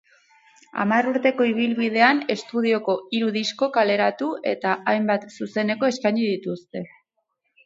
Hamar 0.83 1.09
urteko 1.09 1.45
ibilbidean 1.49 2.21
estudioko 2.35 2.95
hiru 3.17 3.29
disko 3.37 3.69
kaleratu 3.77 4.31
eta 4.55 4.73
hainbat 4.95 5.29
zuzeneko 5.37 5.93
eskaini 5.95 6.27
dituzte. 6.33 6.85